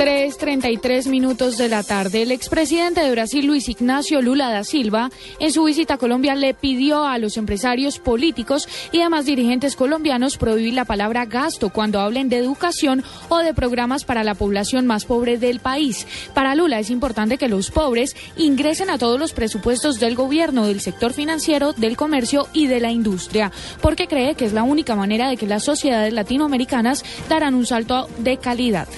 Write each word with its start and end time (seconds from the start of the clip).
3.33 0.00 1.10
minutos 1.10 1.58
de 1.58 1.68
la 1.68 1.82
tarde. 1.82 2.22
El 2.22 2.32
expresidente 2.32 3.02
de 3.02 3.10
Brasil, 3.10 3.46
Luis 3.46 3.68
Ignacio 3.68 4.22
Lula 4.22 4.48
da 4.48 4.64
Silva, 4.64 5.10
en 5.38 5.52
su 5.52 5.64
visita 5.64 5.94
a 5.94 5.98
Colombia 5.98 6.34
le 6.34 6.54
pidió 6.54 7.04
a 7.04 7.18
los 7.18 7.36
empresarios 7.36 7.98
políticos 7.98 8.66
y 8.92 9.00
demás 9.00 9.26
dirigentes 9.26 9.76
colombianos 9.76 10.38
prohibir 10.38 10.72
la 10.72 10.86
palabra 10.86 11.26
gasto 11.26 11.68
cuando 11.68 12.00
hablen 12.00 12.30
de 12.30 12.38
educación 12.38 13.04
o 13.28 13.40
de 13.40 13.52
programas 13.52 14.06
para 14.06 14.24
la 14.24 14.34
población 14.34 14.86
más 14.86 15.04
pobre 15.04 15.36
del 15.36 15.60
país. 15.60 16.06
Para 16.32 16.54
Lula 16.54 16.78
es 16.78 16.88
importante 16.88 17.36
que 17.36 17.48
los 17.48 17.70
pobres 17.70 18.16
ingresen 18.38 18.88
a 18.88 18.96
todos 18.96 19.20
los 19.20 19.34
presupuestos 19.34 20.00
del 20.00 20.14
gobierno, 20.14 20.66
del 20.66 20.80
sector 20.80 21.12
financiero, 21.12 21.74
del 21.74 21.98
comercio 21.98 22.48
y 22.54 22.68
de 22.68 22.80
la 22.80 22.90
industria, 22.90 23.52
porque 23.82 24.08
cree 24.08 24.34
que 24.34 24.46
es 24.46 24.54
la 24.54 24.62
única 24.62 24.96
manera 24.96 25.28
de 25.28 25.36
que 25.36 25.46
las 25.46 25.64
sociedades 25.64 26.14
latinoamericanas 26.14 27.04
darán 27.28 27.54
un 27.54 27.66
salto 27.66 28.08
de 28.16 28.38
calidad. 28.38 28.88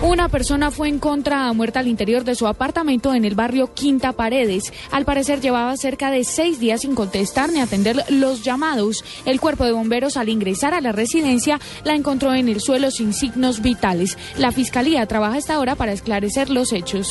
Una 0.00 0.28
persona 0.28 0.70
fue 0.70 0.88
encontrada 0.88 1.52
muerta 1.52 1.80
al 1.80 1.88
interior 1.88 2.22
de 2.22 2.36
su 2.36 2.46
apartamento 2.46 3.14
en 3.14 3.24
el 3.24 3.34
barrio 3.34 3.74
Quinta 3.74 4.12
Paredes. 4.12 4.72
Al 4.92 5.04
parecer 5.04 5.40
llevaba 5.40 5.76
cerca 5.76 6.12
de 6.12 6.22
seis 6.22 6.60
días 6.60 6.82
sin 6.82 6.94
contestar 6.94 7.50
ni 7.50 7.58
atender 7.58 8.04
los 8.08 8.44
llamados. 8.44 9.04
El 9.24 9.40
cuerpo 9.40 9.64
de 9.64 9.72
bomberos 9.72 10.16
al 10.16 10.28
ingresar 10.28 10.72
a 10.72 10.80
la 10.80 10.92
residencia 10.92 11.58
la 11.82 11.96
encontró 11.96 12.32
en 12.32 12.48
el 12.48 12.60
suelo 12.60 12.92
sin 12.92 13.12
signos 13.12 13.60
vitales. 13.60 14.16
La 14.36 14.52
fiscalía 14.52 15.04
trabaja 15.06 15.36
hasta 15.36 15.56
ahora 15.56 15.74
para 15.74 15.92
esclarecer 15.92 16.48
los 16.48 16.72
hechos. 16.72 17.10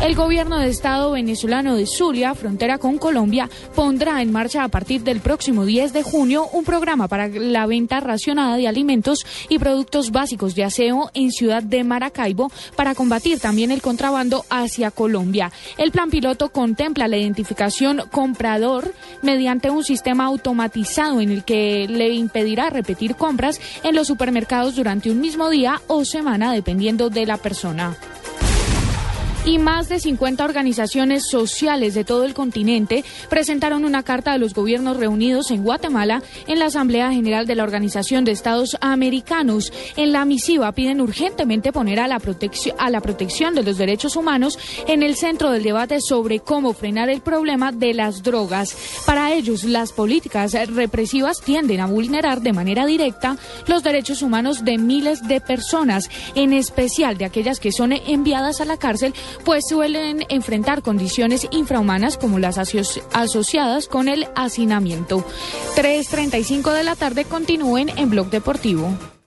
El 0.00 0.14
gobierno 0.14 0.58
de 0.58 0.68
Estado 0.68 1.10
venezolano 1.10 1.74
de 1.74 1.84
Zulia, 1.84 2.36
frontera 2.36 2.78
con 2.78 2.98
Colombia, 2.98 3.50
pondrá 3.74 4.22
en 4.22 4.30
marcha 4.30 4.62
a 4.62 4.68
partir 4.68 5.02
del 5.02 5.18
próximo 5.18 5.64
10 5.64 5.92
de 5.92 6.04
junio 6.04 6.48
un 6.52 6.64
programa 6.64 7.08
para 7.08 7.26
la 7.26 7.66
venta 7.66 7.98
racionada 7.98 8.56
de 8.56 8.68
alimentos 8.68 9.26
y 9.48 9.58
productos 9.58 10.12
básicos 10.12 10.54
de 10.54 10.62
aseo 10.62 11.10
en 11.14 11.32
Ciudad 11.32 11.64
de 11.64 11.82
Maracaibo 11.82 12.48
para 12.76 12.94
combatir 12.94 13.40
también 13.40 13.72
el 13.72 13.82
contrabando 13.82 14.44
hacia 14.50 14.92
Colombia. 14.92 15.50
El 15.76 15.90
plan 15.90 16.10
piloto 16.10 16.50
contempla 16.50 17.08
la 17.08 17.16
identificación 17.16 18.04
comprador 18.12 18.94
mediante 19.22 19.68
un 19.68 19.82
sistema 19.82 20.26
automatizado 20.26 21.20
en 21.20 21.30
el 21.30 21.44
que 21.44 21.88
le 21.88 22.10
impedirá 22.10 22.70
repetir 22.70 23.16
compras 23.16 23.60
en 23.82 23.96
los 23.96 24.06
supermercados 24.06 24.76
durante 24.76 25.10
un 25.10 25.20
mismo 25.20 25.50
día 25.50 25.82
o 25.88 26.04
semana 26.04 26.52
dependiendo 26.52 27.10
de 27.10 27.26
la 27.26 27.36
persona 27.36 27.96
y 29.44 29.58
más 29.58 29.88
de 29.88 30.00
50 30.00 30.44
organizaciones 30.44 31.28
sociales 31.28 31.94
de 31.94 32.04
todo 32.04 32.24
el 32.24 32.34
continente 32.34 33.04
presentaron 33.28 33.84
una 33.84 34.02
carta 34.02 34.32
a 34.32 34.38
los 34.38 34.54
gobiernos 34.54 34.96
reunidos 34.96 35.50
en 35.50 35.62
Guatemala 35.62 36.22
en 36.46 36.58
la 36.58 36.66
Asamblea 36.66 37.12
General 37.12 37.46
de 37.46 37.54
la 37.54 37.64
Organización 37.64 38.24
de 38.24 38.32
Estados 38.32 38.76
Americanos. 38.80 39.72
En 39.96 40.12
la 40.12 40.24
misiva 40.24 40.72
piden 40.72 41.00
urgentemente 41.00 41.72
poner 41.72 42.00
a 42.00 42.08
la, 42.08 42.20
a 42.78 42.90
la 42.90 43.00
protección 43.00 43.54
de 43.54 43.62
los 43.62 43.78
derechos 43.78 44.16
humanos 44.16 44.58
en 44.86 45.02
el 45.02 45.16
centro 45.16 45.50
del 45.50 45.62
debate 45.62 46.00
sobre 46.00 46.40
cómo 46.40 46.72
frenar 46.72 47.08
el 47.08 47.20
problema 47.20 47.72
de 47.72 47.94
las 47.94 48.22
drogas. 48.22 48.76
Para 49.06 49.32
ellos, 49.32 49.64
las 49.64 49.92
políticas 49.92 50.52
represivas 50.68 51.40
tienden 51.40 51.80
a 51.80 51.86
vulnerar 51.86 52.40
de 52.40 52.52
manera 52.52 52.86
directa 52.86 53.36
los 53.66 53.82
derechos 53.82 54.22
humanos 54.22 54.64
de 54.64 54.78
miles 54.78 55.26
de 55.26 55.40
personas, 55.40 56.10
en 56.34 56.52
especial 56.52 57.16
de 57.16 57.24
aquellas 57.24 57.60
que 57.60 57.72
son 57.72 57.92
enviadas 57.92 58.60
a 58.60 58.64
la 58.64 58.76
cárcel 58.76 59.14
pues 59.44 59.64
suelen 59.68 60.24
enfrentar 60.28 60.82
condiciones 60.82 61.46
infrahumanas 61.50 62.16
como 62.16 62.38
las 62.38 62.58
asociadas 62.58 63.88
con 63.88 64.08
el 64.08 64.28
hacinamiento. 64.34 65.24
3.35 65.76 66.72
de 66.72 66.84
la 66.84 66.96
tarde 66.96 67.24
continúen 67.24 67.90
en 67.96 68.10
Blog 68.10 68.30
Deportivo. 68.30 69.17